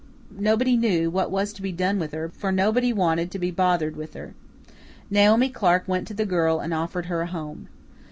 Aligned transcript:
Nobody 0.39 0.77
knew 0.77 1.11
what 1.11 1.29
was 1.29 1.53
to 1.53 1.61
be 1.61 1.71
done 1.71 1.99
with 1.99 2.11
her, 2.11 2.27
for 2.27 2.51
nobody 2.51 2.91
wanted 2.91 3.29
to 3.29 3.37
be 3.37 3.51
bothered 3.51 3.95
with 3.95 4.15
her. 4.15 4.33
Naomi 5.11 5.49
Clark 5.49 5.87
went 5.87 6.07
to 6.07 6.15
the 6.15 6.25
girl 6.25 6.59
and 6.59 6.73
offered 6.73 7.05
her 7.05 7.21
a 7.21 7.27
home. 7.27 7.67